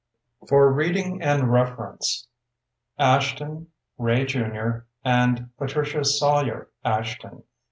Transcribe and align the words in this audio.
For 0.49 0.73
Reading 0.73 1.21
and 1.21 1.51
Reference 1.53 2.27
Ashton, 2.97 3.67
Ray 3.99 4.25
Jr., 4.25 4.85
and 5.05 5.55
Patricia 5.59 6.03
Sawyer 6.03 6.69
Ashton. 6.83 7.43